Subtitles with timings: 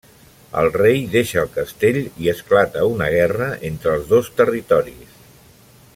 [0.61, 5.17] El rei deixa el castell i esclata una guerra entre els dos territoris.